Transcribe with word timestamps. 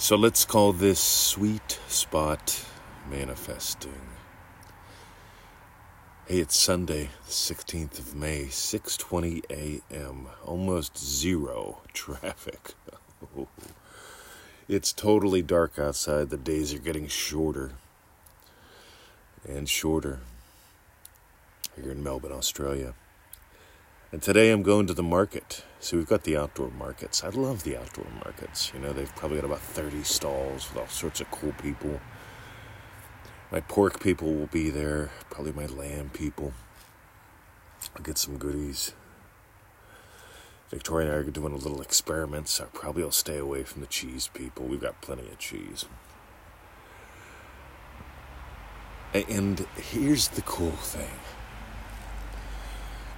So 0.00 0.16
let's 0.16 0.46
call 0.46 0.72
this 0.72 0.98
sweet 0.98 1.78
spot 1.86 2.64
manifesting. 3.10 4.00
Hey, 6.26 6.38
it's 6.38 6.56
Sunday, 6.56 7.10
the 7.26 7.30
16th 7.30 7.98
of 7.98 8.14
May, 8.14 8.46
6:20 8.46 9.42
a.m. 9.50 10.28
Almost 10.42 10.96
zero 10.96 11.82
traffic. 11.92 12.72
it's 14.68 14.94
totally 14.94 15.42
dark 15.42 15.78
outside. 15.78 16.30
The 16.30 16.38
days 16.38 16.72
are 16.72 16.78
getting 16.78 17.06
shorter 17.06 17.72
and 19.46 19.68
shorter. 19.68 20.20
Here 21.76 21.92
in 21.92 22.02
Melbourne, 22.02 22.32
Australia. 22.32 22.94
And 24.12 24.20
today 24.20 24.50
I'm 24.50 24.62
going 24.64 24.88
to 24.88 24.94
the 24.94 25.04
market. 25.04 25.64
So 25.78 25.96
we've 25.96 26.08
got 26.08 26.24
the 26.24 26.36
outdoor 26.36 26.70
markets. 26.70 27.22
I 27.22 27.28
love 27.28 27.62
the 27.62 27.76
outdoor 27.76 28.06
markets. 28.24 28.72
You 28.74 28.80
know, 28.80 28.92
they've 28.92 29.14
probably 29.14 29.36
got 29.36 29.46
about 29.46 29.60
30 29.60 30.02
stalls 30.02 30.68
with 30.68 30.82
all 30.82 30.88
sorts 30.88 31.20
of 31.20 31.30
cool 31.30 31.52
people. 31.62 32.00
My 33.52 33.60
pork 33.60 34.00
people 34.00 34.34
will 34.34 34.48
be 34.48 34.68
there, 34.68 35.10
probably 35.30 35.52
my 35.52 35.66
lamb 35.66 36.10
people. 36.10 36.52
I'll 37.96 38.02
get 38.02 38.18
some 38.18 38.36
goodies. 38.36 38.94
Victoria 40.70 41.06
and 41.06 41.16
I 41.16 41.18
are 41.18 41.24
doing 41.30 41.52
a 41.52 41.56
little 41.56 41.80
experiment, 41.80 42.48
so 42.48 42.64
I 42.64 42.66
probably 42.76 43.04
will 43.04 43.10
stay 43.12 43.38
away 43.38 43.62
from 43.62 43.80
the 43.80 43.88
cheese 43.88 44.28
people. 44.34 44.66
We've 44.66 44.80
got 44.80 45.00
plenty 45.00 45.28
of 45.28 45.38
cheese. 45.38 45.84
And 49.14 49.66
here's 49.76 50.28
the 50.28 50.42
cool 50.42 50.70
thing 50.70 51.10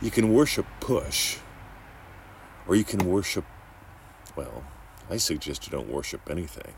you 0.03 0.11
can 0.11 0.33
worship 0.33 0.67
push, 0.81 1.39
or 2.67 2.75
you 2.75 2.83
can 2.83 3.09
worship, 3.09 3.45
well, 4.35 4.65
I 5.09 5.17
suggest 5.17 5.65
you 5.67 5.71
don't 5.71 5.89
worship 5.89 6.29
anything. 6.29 6.75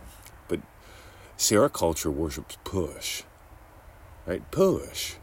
But 0.47 0.61
see, 1.39 1.57
our 1.57 1.71
culture 1.71 2.11
worships 2.11 2.59
push, 2.65 3.23
right? 4.27 4.49
Push. 4.51 5.15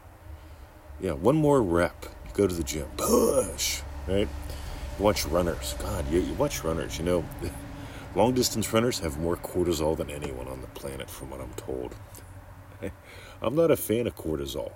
Yeah, 1.00 1.12
one 1.12 1.36
more 1.36 1.62
rep. 1.62 2.06
You 2.26 2.32
go 2.34 2.46
to 2.48 2.54
the 2.54 2.64
gym, 2.64 2.88
push, 2.96 3.82
right? 4.08 4.28
You 4.98 5.04
watch 5.04 5.24
runners. 5.26 5.76
God, 5.78 6.10
you, 6.10 6.20
you 6.20 6.34
watch 6.34 6.64
runners. 6.64 6.98
You 6.98 7.04
know, 7.04 7.24
long 8.16 8.34
distance 8.34 8.72
runners 8.72 8.98
have 8.98 9.18
more 9.18 9.36
cortisol 9.36 9.96
than 9.96 10.10
anyone 10.10 10.48
on 10.48 10.60
the 10.60 10.66
planet, 10.68 11.08
from 11.08 11.30
what 11.30 11.40
I'm 11.40 11.54
told. 11.54 11.94
I'm 13.42 13.54
not 13.54 13.70
a 13.70 13.76
fan 13.76 14.08
of 14.08 14.16
cortisol, 14.16 14.72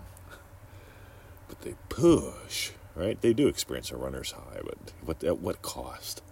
but 1.49 1.61
they 1.63 1.75
push 1.89 2.71
right? 2.97 3.21
They 3.21 3.33
do 3.33 3.47
experience 3.47 3.91
a 3.91 3.97
runner's 3.97 4.33
high, 4.33 4.61
but 4.65 4.93
what 5.05 5.23
at 5.23 5.39
what 5.39 5.63
cost? 5.63 6.23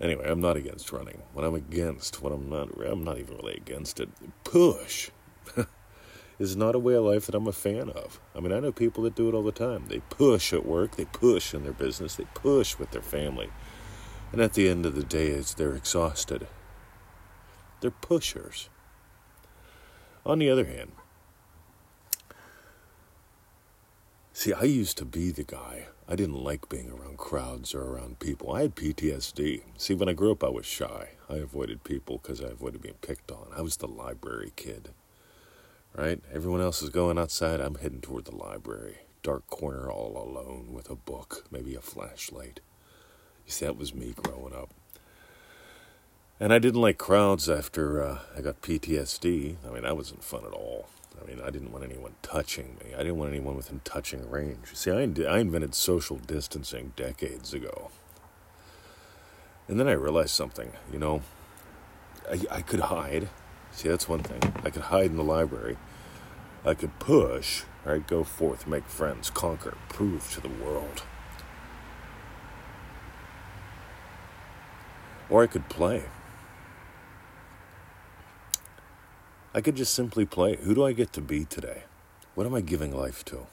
Anyway, 0.00 0.26
I'm 0.26 0.40
not 0.40 0.56
against 0.56 0.92
running. 0.92 1.22
What 1.34 1.44
I'm 1.44 1.54
against, 1.54 2.22
what 2.22 2.32
I'm 2.32 2.48
not, 2.48 2.70
I'm 2.82 3.04
not 3.04 3.18
even 3.18 3.36
really 3.36 3.54
against 3.54 4.00
it. 4.00 4.08
Push 4.44 5.10
is 6.38 6.56
not 6.56 6.74
a 6.74 6.78
way 6.78 6.94
of 6.94 7.04
life 7.04 7.26
that 7.26 7.34
I'm 7.34 7.46
a 7.46 7.52
fan 7.52 7.90
of. 7.90 8.18
I 8.34 8.40
mean, 8.40 8.50
I 8.50 8.60
know 8.60 8.72
people 8.72 9.04
that 9.04 9.14
do 9.14 9.28
it 9.28 9.34
all 9.34 9.42
the 9.42 9.52
time. 9.52 9.84
They 9.88 10.00
push 10.00 10.54
at 10.54 10.64
work, 10.64 10.96
they 10.96 11.04
push 11.04 11.52
in 11.52 11.64
their 11.64 11.74
business, 11.74 12.16
they 12.16 12.24
push 12.32 12.78
with 12.78 12.92
their 12.92 13.02
family, 13.02 13.50
and 14.32 14.40
at 14.40 14.54
the 14.54 14.68
end 14.70 14.86
of 14.86 14.94
the 14.94 15.04
day, 15.04 15.28
it's 15.28 15.52
they're 15.52 15.76
exhausted. 15.76 16.46
They're 17.82 17.90
pushers. 17.90 18.70
On 20.24 20.38
the 20.38 20.48
other 20.48 20.64
hand, 20.64 20.92
See, 24.40 24.54
I 24.54 24.62
used 24.62 24.96
to 24.96 25.04
be 25.04 25.30
the 25.30 25.44
guy. 25.44 25.88
I 26.08 26.16
didn't 26.16 26.42
like 26.42 26.70
being 26.70 26.90
around 26.90 27.18
crowds 27.18 27.74
or 27.74 27.82
around 27.82 28.20
people. 28.20 28.54
I 28.54 28.62
had 28.62 28.74
PTSD. 28.74 29.64
See, 29.76 29.92
when 29.92 30.08
I 30.08 30.14
grew 30.14 30.32
up, 30.32 30.42
I 30.42 30.48
was 30.48 30.64
shy. 30.64 31.10
I 31.28 31.34
avoided 31.34 31.84
people 31.84 32.16
because 32.22 32.40
I 32.40 32.46
avoided 32.46 32.80
being 32.80 32.94
picked 33.02 33.30
on. 33.30 33.48
I 33.54 33.60
was 33.60 33.76
the 33.76 33.86
library 33.86 34.54
kid. 34.56 34.92
Right? 35.94 36.22
Everyone 36.32 36.62
else 36.62 36.80
is 36.80 36.88
going 36.88 37.18
outside. 37.18 37.60
I'm 37.60 37.74
heading 37.74 38.00
toward 38.00 38.24
the 38.24 38.34
library. 38.34 39.00
Dark 39.22 39.46
corner, 39.50 39.90
all 39.90 40.16
alone 40.16 40.72
with 40.72 40.88
a 40.88 40.96
book, 40.96 41.44
maybe 41.50 41.74
a 41.74 41.82
flashlight. 41.82 42.60
You 43.44 43.52
see, 43.52 43.66
that 43.66 43.76
was 43.76 43.94
me 43.94 44.14
growing 44.16 44.54
up. 44.54 44.70
And 46.40 46.50
I 46.50 46.58
didn't 46.58 46.80
like 46.80 46.96
crowds 46.96 47.50
after 47.50 48.02
uh, 48.02 48.18
I 48.34 48.40
got 48.40 48.62
PTSD. 48.62 49.56
I 49.68 49.70
mean, 49.70 49.82
that 49.82 49.98
wasn't 49.98 50.24
fun 50.24 50.46
at 50.46 50.54
all. 50.54 50.86
I 51.18 51.26
mean, 51.26 51.40
I 51.40 51.50
didn't 51.50 51.72
want 51.72 51.84
anyone 51.84 52.14
touching 52.22 52.76
me. 52.82 52.94
I 52.94 52.98
didn't 52.98 53.16
want 53.16 53.30
anyone 53.30 53.56
within 53.56 53.80
touching 53.84 54.28
range. 54.30 54.74
See, 54.74 54.90
I, 54.90 55.02
I 55.28 55.38
invented 55.38 55.74
social 55.74 56.16
distancing 56.16 56.92
decades 56.96 57.52
ago. 57.54 57.90
And 59.68 59.78
then 59.78 59.88
I 59.88 59.92
realized 59.92 60.30
something. 60.30 60.72
You 60.92 60.98
know, 60.98 61.22
I, 62.30 62.40
I 62.50 62.62
could 62.62 62.80
hide. 62.80 63.28
See, 63.72 63.88
that's 63.88 64.08
one 64.08 64.22
thing. 64.22 64.54
I 64.64 64.70
could 64.70 64.82
hide 64.82 65.06
in 65.06 65.16
the 65.16 65.24
library. 65.24 65.76
I 66.64 66.74
could 66.74 66.98
push, 66.98 67.62
right? 67.84 68.06
Go 68.06 68.24
forth, 68.24 68.66
make 68.66 68.86
friends, 68.86 69.30
conquer, 69.30 69.76
prove 69.88 70.30
to 70.32 70.40
the 70.40 70.48
world. 70.48 71.02
Or 75.28 75.42
I 75.42 75.46
could 75.46 75.68
play. 75.68 76.04
I 79.52 79.60
could 79.60 79.74
just 79.74 79.94
simply 79.94 80.24
play. 80.24 80.56
Who 80.56 80.74
do 80.74 80.84
I 80.84 80.92
get 80.92 81.12
to 81.14 81.20
be 81.20 81.44
today? 81.44 81.82
What 82.34 82.46
am 82.46 82.54
I 82.54 82.60
giving 82.60 82.96
life 82.96 83.24
to? 83.26 83.46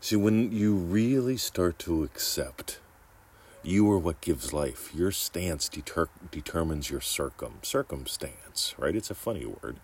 See, 0.00 0.16
when 0.16 0.52
you 0.52 0.74
really 0.74 1.36
start 1.36 1.78
to 1.80 2.02
accept 2.02 2.78
you 3.62 3.90
are 3.90 3.98
what 3.98 4.22
gives 4.22 4.54
life, 4.54 4.94
your 4.94 5.10
stance 5.10 5.68
deter- 5.68 6.08
determines 6.30 6.90
your 6.90 7.02
circum 7.02 7.58
circumstance, 7.62 8.74
right? 8.78 8.96
It's 8.96 9.10
a 9.10 9.14
funny 9.14 9.44
word. 9.44 9.76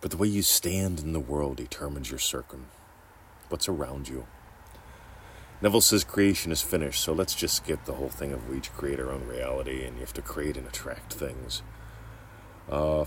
But 0.00 0.10
the 0.10 0.16
way 0.16 0.26
you 0.26 0.42
stand 0.42 0.98
in 0.98 1.12
the 1.12 1.20
world 1.20 1.56
determines 1.56 2.10
your 2.10 2.18
circum. 2.18 2.66
What's 3.48 3.68
around 3.68 4.08
you. 4.08 4.26
Neville 5.62 5.80
says 5.80 6.04
creation 6.04 6.50
is 6.50 6.62
finished, 6.62 7.02
so 7.02 7.12
let's 7.12 7.34
just 7.34 7.56
skip 7.56 7.84
the 7.84 7.92
whole 7.92 8.08
thing 8.08 8.32
of 8.32 8.48
we 8.48 8.56
each 8.56 8.72
create 8.72 8.98
our 8.98 9.10
own 9.10 9.26
reality 9.26 9.84
and 9.84 9.96
you 9.96 10.00
have 10.00 10.14
to 10.14 10.22
create 10.22 10.56
and 10.56 10.66
attract 10.66 11.12
things. 11.12 11.62
Uh, 12.68 13.04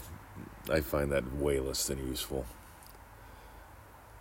I 0.70 0.82
find 0.82 1.12
that 1.12 1.36
way 1.36 1.60
less 1.60 1.88
than 1.88 2.08
useful. 2.08 2.46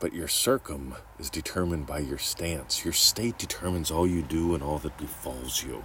But 0.00 0.12
your 0.12 0.28
circum 0.28 0.97
is 1.20 1.30
determined 1.30 1.86
by 1.86 2.00
your 2.00 2.19
stance. 2.19 2.84
Your 2.84 2.92
state 2.92 3.38
determines 3.38 3.91
all 3.91 4.06
you 4.06 4.22
do 4.22 4.54
and 4.54 4.62
all 4.62 4.78
that 4.78 4.98
befalls 4.98 5.62
you. 5.62 5.84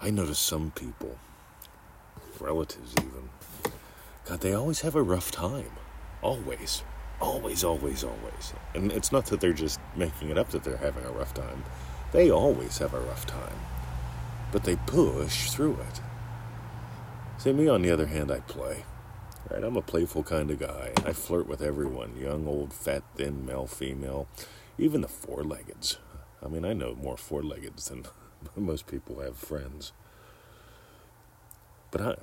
I 0.00 0.10
notice 0.10 0.38
some 0.38 0.72
people, 0.72 1.16
relatives 2.40 2.94
even, 2.98 3.30
God, 4.24 4.40
they 4.40 4.52
always 4.52 4.80
have 4.82 4.94
a 4.94 5.02
rough 5.02 5.30
time. 5.30 5.70
Always. 6.22 6.82
Always, 7.20 7.64
always, 7.64 8.04
always. 8.04 8.52
And 8.74 8.92
it's 8.92 9.10
not 9.10 9.26
that 9.26 9.40
they're 9.40 9.52
just 9.52 9.80
making 9.96 10.30
it 10.30 10.38
up 10.38 10.50
that 10.50 10.64
they're 10.64 10.76
having 10.76 11.04
a 11.04 11.10
rough 11.10 11.34
time. 11.34 11.64
They 12.12 12.30
always 12.30 12.78
have 12.78 12.94
a 12.94 13.00
rough 13.00 13.26
time. 13.26 13.58
But 14.52 14.64
they 14.64 14.76
push 14.76 15.50
through 15.50 15.74
it. 15.74 16.00
See, 17.38 17.52
me 17.52 17.68
on 17.68 17.82
the 17.82 17.92
other 17.92 18.06
hand, 18.06 18.32
I 18.32 18.40
play. 18.40 18.82
Right? 19.48 19.62
I'm 19.62 19.76
a 19.76 19.80
playful 19.82 20.24
kind 20.24 20.50
of 20.50 20.58
guy. 20.58 20.90
I 21.06 21.12
flirt 21.12 21.46
with 21.46 21.62
everyone 21.62 22.16
young, 22.16 22.48
old, 22.48 22.72
fat, 22.72 23.04
thin, 23.14 23.46
male, 23.46 23.68
female, 23.68 24.26
even 24.76 25.02
the 25.02 25.08
four 25.08 25.44
leggeds. 25.44 25.98
I 26.44 26.48
mean, 26.48 26.64
I 26.64 26.72
know 26.72 26.96
more 26.96 27.16
four 27.16 27.44
leggeds 27.44 27.90
than 27.90 28.06
most 28.56 28.88
people 28.88 29.20
have 29.20 29.36
friends. 29.36 29.92
But 31.92 32.00
I, 32.00 32.14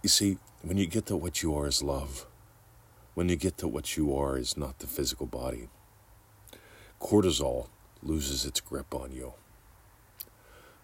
you 0.00 0.08
see, 0.08 0.38
when 0.62 0.78
you 0.78 0.86
get 0.86 1.06
to 1.06 1.16
what 1.16 1.42
you 1.42 1.56
are 1.56 1.66
is 1.66 1.82
love, 1.82 2.26
when 3.14 3.28
you 3.28 3.34
get 3.34 3.58
to 3.58 3.66
what 3.66 3.96
you 3.96 4.16
are 4.16 4.38
is 4.38 4.56
not 4.56 4.78
the 4.78 4.86
physical 4.86 5.26
body, 5.26 5.70
cortisol 7.00 7.66
loses 8.00 8.46
its 8.46 8.60
grip 8.60 8.94
on 8.94 9.10
you. 9.10 9.32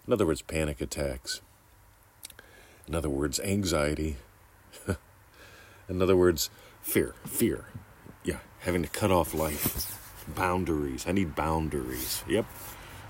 In 0.05 0.11
other 0.11 0.25
words, 0.25 0.41
panic 0.41 0.81
attacks, 0.81 1.39
in 2.89 2.95
other 2.95 3.09
words, 3.09 3.39
anxiety. 3.41 4.17
In 5.89 6.01
other 6.01 6.17
words, 6.17 6.49
fear. 6.81 7.13
Fear. 7.23 7.65
Yeah, 8.23 8.39
having 8.61 8.81
to 8.81 8.89
cut 8.89 9.11
off 9.11 9.35
life. 9.35 9.95
Boundaries. 10.35 11.05
I 11.07 11.11
need 11.11 11.35
boundaries. 11.35 12.23
Yep. 12.27 12.45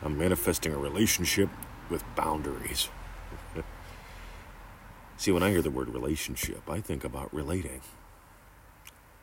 I'm 0.01 0.17
manifesting 0.17 0.73
a 0.73 0.77
relationship 0.77 1.49
with 1.89 2.03
boundaries. 2.17 2.89
See, 5.17 5.31
when 5.31 5.43
I 5.43 5.49
hear 5.49 5.61
the 5.61 5.71
word 5.71 5.89
relationship, 5.89 6.69
I 6.69 6.81
think 6.81 7.05
about 7.05 7.33
relating. 7.33 7.81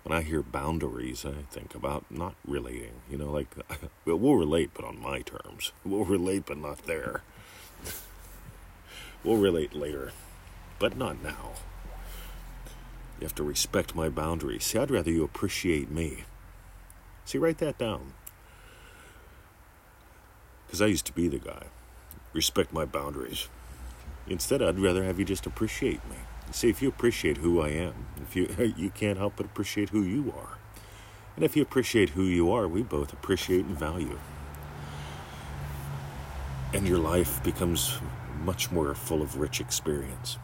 When 0.05 0.17
I 0.17 0.23
hear 0.23 0.43
boundaries, 0.43 1.27
I 1.27 1.43
think 1.51 1.75
about 1.75 2.07
not 2.11 2.35
relating. 2.47 3.03
You 3.11 3.19
know, 3.19 3.31
like, 3.31 3.55
we'll 4.07 4.37
relate, 4.37 4.71
but 4.73 4.87
on 4.87 5.03
my 5.03 5.21
terms. 5.21 5.73
We'll 5.85 6.07
relate, 6.07 6.45
but 6.47 6.57
not 6.57 6.87
there. 6.87 7.23
we'll 9.23 9.37
relate 9.37 9.75
later 9.75 10.13
but 10.79 10.97
not 10.97 11.23
now. 11.23 11.53
You 13.19 13.25
have 13.25 13.35
to 13.37 13.43
respect 13.43 13.95
my 13.95 14.09
boundaries. 14.09 14.65
See, 14.65 14.79
I'd 14.79 14.91
rather 14.91 15.11
you 15.11 15.25
appreciate 15.25 15.91
me. 15.91 16.25
See, 17.25 17.39
write 17.39 17.59
that 17.59 17.79
down. 17.79 18.13
Because 20.67 20.83
I 20.83 20.87
used 20.87 21.07
to 21.07 21.13
be 21.13 21.29
the 21.29 21.39
guy. 21.39 21.65
Respect 22.33 22.73
my 22.73 22.85
boundaries. 22.85 23.49
Instead, 24.29 24.61
I'd 24.61 24.79
rather 24.79 25.05
have 25.05 25.19
you 25.19 25.25
just 25.25 25.47
appreciate 25.47 26.05
me. 26.11 26.17
See, 26.51 26.69
if 26.69 26.83
you 26.83 26.89
appreciate 26.89 27.39
who 27.39 27.61
I 27.61 27.71
am, 27.71 28.07
if 28.23 28.37
you 28.37 28.49
you 28.77 28.91
can't 28.91 29.19
help 29.19 29.35
but 29.37 29.47
appreciate 29.47 29.91
who 29.91 30.03
you 30.03 30.33
are, 30.37 30.59
and 31.35 31.45
if 31.45 31.57
you 31.57 31.63
appreciate 31.63 32.11
who 32.11 32.25
you 32.25 32.53
are, 32.53 32.69
we 32.69 32.83
both 32.83 33.13
appreciate 33.13 33.65
and 33.65 33.79
value, 33.79 34.19
and 36.73 36.87
your 36.87 36.99
life 36.99 37.43
becomes 37.43 37.99
much 38.45 38.71
more 38.71 38.95
full 38.95 39.23
of 39.23 39.39
rich 39.39 39.61
experience. 39.61 40.39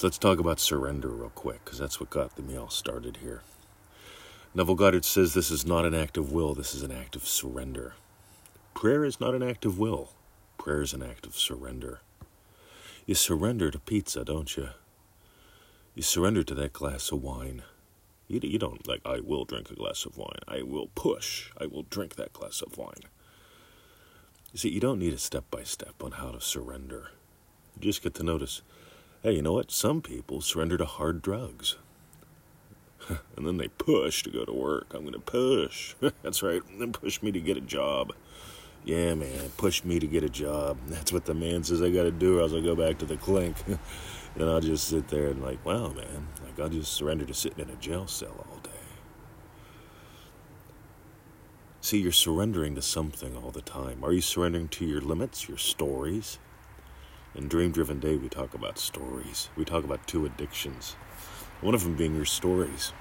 So 0.00 0.06
let's 0.06 0.16
talk 0.16 0.38
about 0.38 0.58
surrender 0.58 1.08
real 1.08 1.28
quick, 1.28 1.62
because 1.62 1.78
that's 1.78 2.00
what 2.00 2.08
got 2.08 2.38
me 2.38 2.56
all 2.56 2.70
started 2.70 3.18
here. 3.18 3.42
Neville 4.54 4.74
Goddard 4.74 5.04
says 5.04 5.34
this 5.34 5.50
is 5.50 5.66
not 5.66 5.84
an 5.84 5.94
act 5.94 6.16
of 6.16 6.32
will, 6.32 6.54
this 6.54 6.74
is 6.74 6.82
an 6.82 6.90
act 6.90 7.16
of 7.16 7.28
surrender. 7.28 7.92
Prayer 8.72 9.04
is 9.04 9.20
not 9.20 9.34
an 9.34 9.42
act 9.42 9.66
of 9.66 9.78
will, 9.78 10.12
prayer 10.56 10.80
is 10.80 10.94
an 10.94 11.02
act 11.02 11.26
of 11.26 11.36
surrender. 11.36 12.00
You 13.04 13.14
surrender 13.14 13.70
to 13.70 13.78
pizza, 13.78 14.24
don't 14.24 14.56
you? 14.56 14.70
You 15.94 16.02
surrender 16.02 16.44
to 16.44 16.54
that 16.54 16.72
glass 16.72 17.12
of 17.12 17.22
wine. 17.22 17.62
You, 18.26 18.40
you 18.42 18.58
don't, 18.58 18.88
like, 18.88 19.02
I 19.04 19.20
will 19.20 19.44
drink 19.44 19.70
a 19.70 19.74
glass 19.74 20.06
of 20.06 20.16
wine. 20.16 20.40
I 20.48 20.62
will 20.62 20.88
push. 20.94 21.50
I 21.60 21.66
will 21.66 21.82
drink 21.82 22.14
that 22.14 22.32
glass 22.32 22.62
of 22.62 22.78
wine. 22.78 23.02
You 24.50 24.60
see, 24.60 24.70
you 24.70 24.80
don't 24.80 24.98
need 24.98 25.12
a 25.12 25.18
step 25.18 25.44
by 25.50 25.64
step 25.64 26.02
on 26.02 26.12
how 26.12 26.30
to 26.30 26.40
surrender. 26.40 27.08
You 27.78 27.82
just 27.82 28.02
get 28.02 28.14
to 28.14 28.22
notice 28.22 28.62
hey, 29.22 29.32
you 29.32 29.42
know 29.42 29.52
what? 29.52 29.70
Some 29.70 30.00
people 30.00 30.40
surrender 30.40 30.76
to 30.78 30.84
hard 30.84 31.22
drugs. 31.22 31.76
and 33.36 33.46
then 33.46 33.56
they 33.56 33.68
push 33.68 34.22
to 34.22 34.30
go 34.30 34.44
to 34.44 34.52
work. 34.52 34.92
I'm 34.94 35.02
going 35.02 35.12
to 35.12 35.20
push. 35.20 35.94
That's 36.22 36.42
right. 36.42 36.62
Then 36.78 36.92
push 36.92 37.22
me 37.22 37.32
to 37.32 37.40
get 37.40 37.56
a 37.56 37.60
job. 37.60 38.12
Yeah, 38.84 39.14
man, 39.14 39.50
push 39.58 39.84
me 39.84 39.98
to 39.98 40.06
get 40.06 40.24
a 40.24 40.28
job. 40.28 40.78
That's 40.86 41.12
what 41.12 41.26
the 41.26 41.34
man 41.34 41.64
says 41.64 41.82
I 41.82 41.90
got 41.90 42.04
to 42.04 42.10
do, 42.10 42.38
or 42.38 42.42
else 42.42 42.52
I 42.52 42.60
go 42.60 42.74
back 42.74 42.98
to 42.98 43.06
the 43.06 43.16
clink. 43.16 43.56
and 43.66 44.44
I'll 44.44 44.60
just 44.60 44.88
sit 44.88 45.08
there 45.08 45.28
and 45.28 45.42
like, 45.42 45.64
wow, 45.64 45.88
man, 45.88 46.28
like 46.44 46.58
I'll 46.58 46.68
just 46.68 46.92
surrender 46.92 47.26
to 47.26 47.34
sitting 47.34 47.64
in 47.64 47.70
a 47.70 47.76
jail 47.76 48.06
cell 48.06 48.46
all 48.50 48.58
day. 48.62 48.70
See, 51.82 51.98
you're 51.98 52.12
surrendering 52.12 52.74
to 52.74 52.82
something 52.82 53.36
all 53.36 53.50
the 53.50 53.62
time. 53.62 54.04
Are 54.04 54.12
you 54.12 54.20
surrendering 54.20 54.68
to 54.68 54.84
your 54.84 55.00
limits, 55.00 55.48
your 55.48 55.58
stories? 55.58 56.38
In 57.32 57.46
Dream 57.46 57.70
Driven 57.70 58.00
Day, 58.00 58.16
we 58.16 58.28
talk 58.28 58.54
about 58.54 58.76
stories. 58.76 59.50
We 59.56 59.64
talk 59.64 59.84
about 59.84 60.04
two 60.08 60.26
addictions. 60.26 60.96
One 61.60 61.74
of 61.74 61.84
them 61.84 61.94
being 61.94 62.16
your 62.16 62.24
stories. 62.24 62.92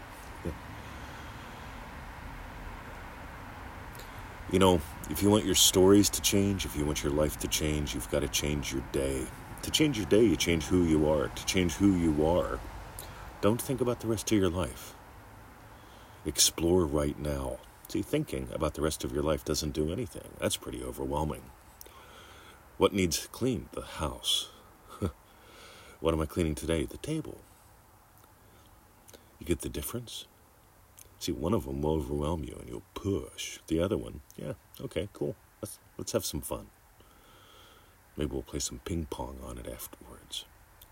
You 4.52 4.60
know, 4.60 4.82
if 5.10 5.24
you 5.24 5.32
want 5.32 5.46
your 5.46 5.56
stories 5.56 6.10
to 6.12 6.22
change, 6.22 6.66
if 6.66 6.76
you 6.76 6.86
want 6.86 7.04
your 7.04 7.12
life 7.12 7.40
to 7.40 7.48
change, 7.48 7.96
you've 7.96 8.10
got 8.12 8.20
to 8.20 8.28
change 8.28 8.72
your 8.72 8.84
day. 8.92 9.26
To 9.64 9.72
change 9.72 9.98
your 9.98 10.08
day, 10.08 10.24
you 10.24 10.36
change 10.36 10.66
who 10.66 10.84
you 10.84 11.10
are. 11.10 11.28
To 11.28 11.46
change 11.46 11.74
who 11.74 11.96
you 11.96 12.26
are, 12.26 12.60
don't 13.42 13.62
think 13.62 13.82
about 13.82 14.00
the 14.00 14.08
rest 14.08 14.32
of 14.32 14.38
your 14.38 14.50
life. 14.50 14.94
Explore 16.26 16.86
right 16.86 17.18
now. 17.18 17.58
See, 17.88 18.04
thinking 18.04 18.50
about 18.54 18.76
the 18.76 18.82
rest 18.82 19.04
of 19.04 19.12
your 19.12 19.24
life 19.24 19.44
doesn't 19.44 19.72
do 19.72 19.92
anything. 19.92 20.30
That's 20.40 20.58
pretty 20.58 20.84
overwhelming. 20.84 21.42
What 22.80 22.94
needs 22.94 23.28
cleaned? 23.34 23.68
The 23.74 23.82
house. 23.82 24.48
what 26.00 26.14
am 26.14 26.22
I 26.22 26.26
cleaning 26.26 26.56
today? 26.56 26.86
The 26.86 26.96
table. 26.96 27.40
You 29.38 29.46
get 29.46 29.60
the 29.60 29.68
difference? 29.68 30.28
See, 31.20 31.34
one 31.34 31.54
of 31.54 31.66
them 31.66 31.82
will 31.82 31.92
overwhelm 31.92 32.46
you 32.46 32.56
and 32.58 32.70
you'll 32.70 32.84
push. 32.94 33.60
The 33.68 33.82
other 33.82 33.98
one, 33.98 34.22
yeah, 34.38 34.54
okay, 34.80 35.10
cool. 35.12 35.36
Let's, 35.62 35.78
let's 35.98 36.14
have 36.14 36.24
some 36.24 36.40
fun. 36.40 36.68
Maybe 38.16 38.32
we'll 38.32 38.44
play 38.44 38.60
some 38.60 38.80
ping 38.86 39.08
pong 39.10 39.40
on 39.46 39.58
it 39.58 39.68
afterwards. 39.68 40.46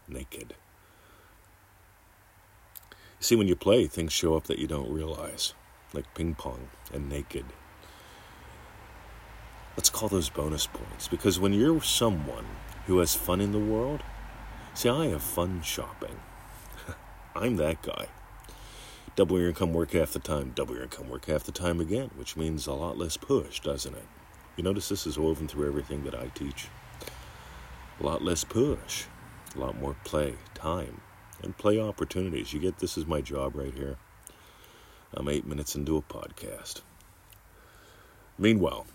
Naked. 0.09 0.55
You 2.91 2.95
see, 3.21 3.37
when 3.37 3.47
you 3.47 3.55
play, 3.55 3.87
things 3.87 4.11
show 4.11 4.35
up 4.35 4.47
that 4.47 4.59
you 4.59 4.67
don't 4.67 4.91
realize, 4.91 5.53
like 5.93 6.13
ping 6.15 6.35
pong 6.35 6.67
and 6.93 7.07
naked. 7.07 7.45
Let's 9.77 9.89
call 9.89 10.09
those 10.09 10.29
bonus 10.29 10.67
points 10.67 11.07
because 11.07 11.39
when 11.39 11.53
you're 11.53 11.81
someone 11.81 12.45
who 12.87 12.97
has 12.99 13.15
fun 13.15 13.39
in 13.39 13.53
the 13.53 13.59
world, 13.59 14.01
see, 14.73 14.89
I 14.89 15.07
have 15.07 15.21
fun 15.21 15.61
shopping. 15.61 16.19
I'm 17.35 17.55
that 17.57 17.81
guy 17.81 18.07
double 19.17 19.39
your 19.39 19.49
income 19.49 19.73
work 19.73 19.93
half 19.93 20.13
the 20.13 20.19
time, 20.19 20.51
double 20.53 20.75
your 20.75 20.83
income 20.83 21.09
work 21.09 21.25
half 21.25 21.43
the 21.43 21.51
time 21.51 21.81
again, 21.81 22.11
which 22.15 22.37
means 22.37 22.67
a 22.67 22.73
lot 22.73 22.99
less 22.99 23.17
push, 23.17 23.59
doesn't 23.59 23.95
it? 23.95 24.05
You 24.55 24.63
notice 24.63 24.89
this 24.89 25.07
is 25.07 25.17
woven 25.17 25.47
through 25.47 25.67
everything 25.67 26.03
that 26.03 26.13
I 26.13 26.27
teach. 26.35 26.67
A 27.99 28.05
lot 28.05 28.23
less 28.23 28.43
push, 28.43 29.05
a 29.55 29.59
lot 29.59 29.75
more 29.79 29.95
play, 30.03 30.35
time, 30.53 31.01
and 31.41 31.57
play 31.57 31.79
opportunities. 31.79 32.53
You 32.53 32.59
get 32.59 32.77
this 32.77 32.95
is 32.95 33.07
my 33.07 33.21
job 33.21 33.55
right 33.55 33.73
here. 33.73 33.97
I'm 35.15 35.29
eight 35.29 35.47
minutes 35.47 35.75
into 35.75 35.97
a 35.97 36.01
podcast. 36.03 36.81
Meanwhile, 38.37 38.85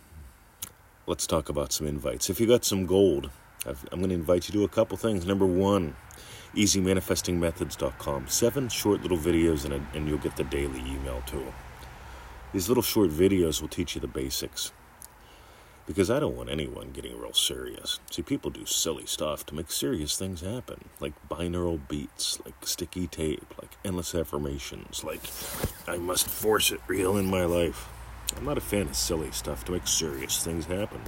let's 1.07 1.27
talk 1.27 1.49
about 1.49 1.73
some 1.73 1.87
invites. 1.87 2.31
If 2.31 2.41
you 2.41 2.47
got 2.47 2.65
some 2.65 2.87
gold, 2.87 3.31
i 3.67 3.71
am 3.71 3.99
going 3.99 4.09
to 4.09 4.15
invite 4.15 4.49
you 4.49 4.53
to 4.55 4.65
a 4.65 4.69
couple 4.69 4.97
things. 4.97 5.27
Number 5.27 5.47
one, 5.47 5.97
easymanifestingmethods.com. 6.55 8.29
Seven 8.29 8.69
short 8.69 9.03
little 9.03 9.19
videos, 9.19 9.65
and, 9.65 9.87
and 9.95 10.09
you'll 10.09 10.19
get 10.19 10.37
the 10.37 10.45
daily 10.45 10.81
email 10.81 11.23
too. 11.27 11.53
These 12.53 12.69
little 12.69 12.83
short 12.83 13.11
videos 13.11 13.61
will 13.61 13.69
teach 13.69 13.95
you 13.95 14.01
the 14.01 14.09
basics. 14.09 14.73
Because 15.85 16.11
I 16.11 16.21
don't 16.21 16.37
want 16.37 16.49
anyone 16.49 16.93
getting 16.93 17.19
real 17.19 17.33
serious. 17.33 17.99
See, 18.11 18.23
people 18.23 18.51
do 18.51 18.65
silly 18.65 19.05
stuff 19.05 19.45
to 19.47 19.55
make 19.55 19.73
serious 19.73 20.17
things 20.17 20.41
happen, 20.41 20.85
like 21.01 21.13
binaural 21.29 21.81
beats, 21.89 22.39
like 22.45 22.55
sticky 22.63 23.09
tape, 23.09 23.53
like 23.61 23.73
endless 23.85 24.15
affirmations, 24.15 25.03
like 25.03 25.23
I 25.89 25.97
must 25.97 26.29
force 26.29 26.71
it 26.71 26.81
real 26.87 27.17
in 27.17 27.29
my 27.29 27.45
life. 27.45 27.89
I'm 28.43 28.49
not 28.49 28.59
a 28.59 28.61
fan 28.61 28.89
of 28.89 28.97
silly 28.97 29.31
stuff 29.31 29.65
to 29.67 29.73
make 29.73 29.87
serious 29.87 30.43
things 30.43 30.67
happen. 30.67 31.01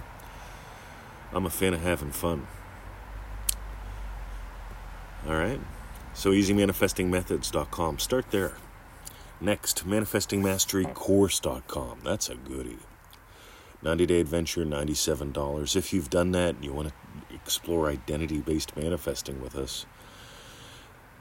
I'm 1.32 1.46
a 1.46 1.50
fan 1.50 1.74
of 1.74 1.80
having 1.80 2.12
fun. 2.12 2.46
All 5.26 5.34
right. 5.34 5.58
So 6.12 6.30
easymanifestingmethods.com. 6.30 7.98
Start 7.98 8.30
there. 8.30 8.52
Next, 9.40 9.84
manifestingmasterycourse.com. 9.84 11.98
That's 12.04 12.28
a 12.28 12.36
goodie. 12.36 12.78
90 13.82 14.06
day 14.06 14.20
adventure, 14.20 14.64
$97. 14.64 15.74
If 15.74 15.92
you've 15.92 16.10
done 16.10 16.30
that 16.30 16.54
and 16.54 16.64
you 16.64 16.72
want 16.72 16.90
to 16.90 16.94
explore 17.34 17.88
identity 17.88 18.38
based 18.38 18.76
manifesting 18.76 19.42
with 19.42 19.56
us, 19.56 19.86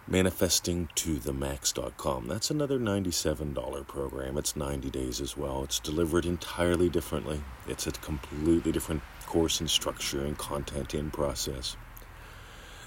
manifestingtothemax.com. 0.09 2.27
That's 2.27 2.51
another 2.51 2.77
$97 2.77 3.87
program. 3.87 4.37
It's 4.37 4.53
90 4.55 4.89
days 4.89 5.21
as 5.21 5.37
well. 5.37 5.63
It's 5.63 5.79
delivered 5.79 6.25
entirely 6.25 6.89
differently. 6.89 7.41
It's 7.67 7.87
a 7.87 7.91
completely 7.91 8.71
different 8.71 9.01
course 9.25 9.59
and 9.59 9.69
structure 9.69 10.25
and 10.25 10.37
content 10.37 10.93
and 10.93 11.13
process. 11.13 11.77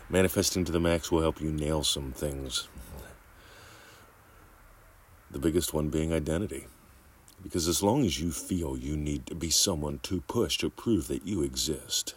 Manifesting 0.08 0.64
to 0.66 0.72
the 0.72 0.78
max 0.78 1.10
will 1.10 1.22
help 1.22 1.40
you 1.40 1.50
nail 1.50 1.82
some 1.82 2.12
things. 2.12 2.68
The 5.30 5.38
biggest 5.38 5.72
one 5.74 5.88
being 5.88 6.12
identity. 6.12 6.66
Because 7.42 7.66
as 7.66 7.82
long 7.82 8.04
as 8.04 8.20
you 8.20 8.30
feel 8.30 8.76
you 8.76 8.96
need 8.96 9.26
to 9.26 9.34
be 9.34 9.50
someone 9.50 9.98
to 10.04 10.20
push 10.22 10.58
to 10.58 10.70
prove 10.70 11.08
that 11.08 11.26
you 11.26 11.42
exist 11.42 12.14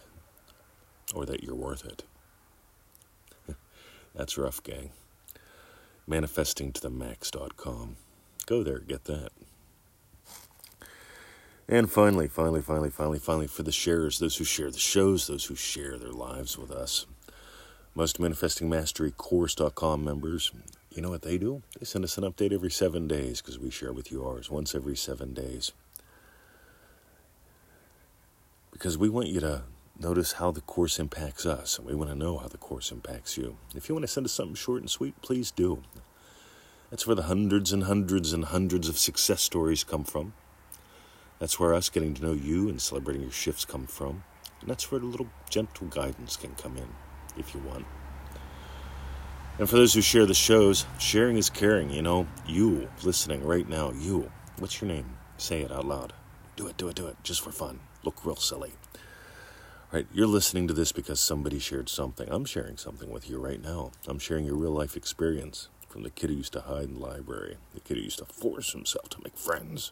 or 1.14 1.26
that 1.26 1.42
you're 1.42 1.54
worth 1.54 1.84
it, 1.84 2.04
that's 4.14 4.36
rough, 4.38 4.62
gang. 4.62 4.90
Manifestingtothemax.com. 6.08 7.96
Go 8.46 8.62
there, 8.62 8.80
get 8.80 9.04
that. 9.04 9.30
And 11.68 11.88
finally, 11.88 12.26
finally, 12.26 12.62
finally, 12.62 12.90
finally, 12.90 13.20
finally, 13.20 13.46
for 13.46 13.62
the 13.62 13.70
sharers, 13.70 14.18
those 14.18 14.36
who 14.36 14.44
share 14.44 14.72
the 14.72 14.78
shows, 14.78 15.28
those 15.28 15.44
who 15.44 15.54
share 15.54 15.96
their 15.96 16.10
lives 16.10 16.58
with 16.58 16.72
us. 16.72 17.06
Most 17.94 18.18
Manifesting 18.18 18.68
Mastery 18.68 19.12
Course.com 19.12 20.04
members, 20.04 20.50
you 20.90 21.00
know 21.00 21.10
what 21.10 21.22
they 21.22 21.38
do? 21.38 21.62
They 21.78 21.84
send 21.84 22.04
us 22.04 22.18
an 22.18 22.24
update 22.24 22.52
every 22.52 22.70
seven 22.72 23.06
days 23.06 23.40
because 23.40 23.58
we 23.58 23.70
share 23.70 23.92
with 23.92 24.10
you 24.10 24.26
ours 24.26 24.50
once 24.50 24.74
every 24.74 24.96
seven 24.96 25.32
days. 25.32 25.70
Because 28.72 28.98
we 28.98 29.08
want 29.08 29.28
you 29.28 29.38
to 29.40 29.62
notice 30.00 30.32
how 30.32 30.50
the 30.50 30.62
course 30.62 30.98
impacts 30.98 31.44
us, 31.44 31.78
and 31.78 31.86
we 31.86 31.94
want 31.94 32.10
to 32.10 32.16
know 32.16 32.38
how 32.38 32.48
the 32.48 32.56
course 32.56 32.90
impacts 32.90 33.36
you. 33.36 33.56
If 33.74 33.88
you 33.88 33.94
want 33.94 34.02
to 34.04 34.08
send 34.08 34.26
us 34.26 34.32
something 34.32 34.54
short 34.54 34.80
and 34.80 34.90
sweet, 34.90 35.20
please 35.22 35.50
do. 35.50 35.82
That's 36.90 37.06
where 37.06 37.14
the 37.14 37.24
hundreds 37.24 37.72
and 37.72 37.84
hundreds 37.84 38.32
and 38.32 38.46
hundreds 38.46 38.88
of 38.88 38.98
success 38.98 39.42
stories 39.42 39.84
come 39.84 40.04
from. 40.04 40.32
That's 41.38 41.60
where 41.60 41.74
us 41.74 41.88
getting 41.88 42.14
to 42.14 42.22
know 42.22 42.32
you 42.32 42.68
and 42.68 42.80
celebrating 42.80 43.22
your 43.22 43.30
shifts 43.30 43.64
come 43.64 43.86
from. 43.86 44.24
And 44.60 44.68
that's 44.68 44.90
where 44.90 45.00
a 45.00 45.04
little 45.04 45.28
gentle 45.48 45.86
guidance 45.86 46.36
can 46.36 46.54
come 46.54 46.76
in 46.76 46.88
if 47.36 47.54
you 47.54 47.60
want. 47.60 47.86
And 49.58 49.68
for 49.68 49.76
those 49.76 49.94
who 49.94 50.00
share 50.00 50.26
the 50.26 50.34
shows, 50.34 50.86
sharing 50.98 51.36
is 51.36 51.50
caring. 51.50 51.90
You 51.90 52.02
know, 52.02 52.26
you 52.46 52.88
listening 53.04 53.44
right 53.44 53.68
now, 53.68 53.92
you. 53.92 54.30
What's 54.58 54.80
your 54.80 54.88
name? 54.88 55.16
Say 55.36 55.60
it 55.60 55.70
out 55.70 55.86
loud. 55.86 56.12
Do 56.56 56.66
it, 56.66 56.76
do 56.76 56.88
it, 56.88 56.96
do 56.96 57.06
it, 57.06 57.16
just 57.22 57.42
for 57.42 57.52
fun. 57.52 57.80
Look 58.02 58.24
real 58.24 58.36
silly. 58.36 58.72
Right? 59.92 60.06
You're 60.12 60.28
listening 60.28 60.68
to 60.68 60.74
this 60.74 60.92
because 60.92 61.18
somebody 61.18 61.58
shared 61.58 61.88
something. 61.88 62.28
I'm 62.30 62.44
sharing 62.44 62.76
something 62.76 63.10
with 63.10 63.28
you 63.28 63.40
right 63.40 63.60
now. 63.60 63.90
I'm 64.06 64.20
sharing 64.20 64.44
your 64.44 64.54
real 64.54 64.70
life 64.70 64.96
experience 64.96 65.68
from 65.88 66.04
the 66.04 66.10
kid 66.10 66.30
who 66.30 66.36
used 66.36 66.52
to 66.52 66.60
hide 66.60 66.84
in 66.84 66.94
the 66.94 67.00
library, 67.00 67.56
the 67.74 67.80
kid 67.80 67.96
who 67.96 68.04
used 68.04 68.18
to 68.18 68.24
force 68.24 68.72
himself 68.72 69.08
to 69.08 69.18
make 69.24 69.36
friends, 69.36 69.90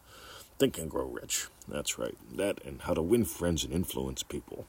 think 0.59 0.79
and 0.79 0.89
grow 0.89 1.05
rich. 1.05 1.49
That's 1.67 1.99
right. 1.99 2.17
That 2.37 2.65
and 2.65 2.83
how 2.83 2.95
to 2.95 3.03
win 3.03 3.25
friends 3.25 3.65
and 3.65 3.73
influence 3.73 4.23
people. 4.23 4.67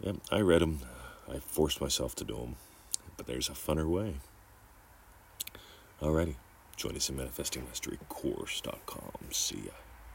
Yep, 0.00 0.16
I 0.32 0.40
read 0.40 0.62
them. 0.62 0.80
I 1.32 1.38
forced 1.38 1.80
myself 1.80 2.16
to 2.16 2.24
do 2.24 2.34
them. 2.34 2.56
But 3.16 3.28
there's 3.28 3.48
a 3.48 3.52
funner 3.52 3.88
way. 3.88 4.16
Alrighty. 6.02 6.34
Join 6.76 6.96
us 6.96 7.08
at 7.08 7.16
ManifestingMasteryCourse.com. 7.16 9.30
See 9.30 9.62
ya. 9.66 9.83